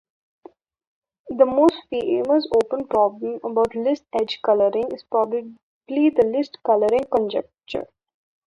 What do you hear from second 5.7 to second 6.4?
the